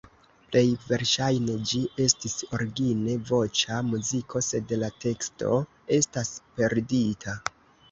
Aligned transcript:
Plej 0.45 0.61
verŝajne 0.85 1.57
ĝi 1.71 1.81
estis 2.05 2.35
origine 2.59 3.19
voĉa 3.33 3.79
muziko, 3.91 4.43
sed 4.49 4.75
la 4.87 4.91
teksto 5.07 5.55
estas 6.01 6.35
perdita. 6.59 7.41